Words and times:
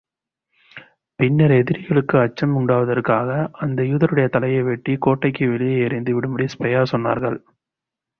பின்னர் 1.19 1.51
எதிரிகளுக்கு 1.51 2.15
அச்சம் 2.17 2.55
உண்டாவதற்காக, 2.55 3.29
அந்த 3.59 3.83
யூதருடைய 3.83 4.29
தலையை 4.29 4.61
வெட்டி, 4.61 4.95
கோட்டைக்கு 4.99 5.49
வெளியே 5.49 5.77
எறிந்து 5.83 6.13
விடும்படி 6.13 6.47
ஸபிய்யா 6.55 6.83
சொன்னார்கள். 6.91 7.37